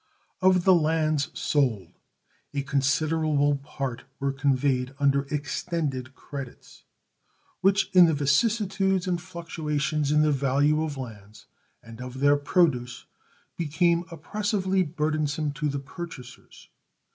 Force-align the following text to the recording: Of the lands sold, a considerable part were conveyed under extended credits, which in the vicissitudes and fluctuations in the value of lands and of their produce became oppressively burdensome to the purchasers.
Of 0.41 0.63
the 0.63 0.73
lands 0.73 1.29
sold, 1.35 1.91
a 2.55 2.63
considerable 2.63 3.57
part 3.57 4.01
were 4.19 4.33
conveyed 4.33 4.95
under 4.97 5.25
extended 5.27 6.15
credits, 6.15 6.85
which 7.59 7.87
in 7.93 8.07
the 8.07 8.15
vicissitudes 8.15 9.05
and 9.05 9.21
fluctuations 9.21 10.11
in 10.11 10.23
the 10.23 10.31
value 10.31 10.81
of 10.81 10.97
lands 10.97 11.45
and 11.83 12.01
of 12.01 12.19
their 12.19 12.35
produce 12.35 13.05
became 13.57 14.03
oppressively 14.09 14.81
burdensome 14.81 15.51
to 15.51 15.69
the 15.69 15.77
purchasers. 15.77 16.69